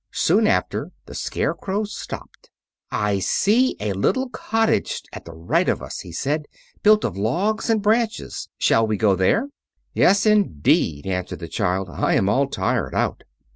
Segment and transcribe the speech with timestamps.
[0.13, 2.49] Soon after the Scarecrow stopped.
[2.89, 6.47] "I see a little cottage at the right of us," he said,
[6.81, 8.49] "built of logs and branches.
[8.57, 9.49] Shall we go there?"
[9.93, 11.87] "Yes, indeed," answered the child.
[11.91, 13.23] "I am all tired out."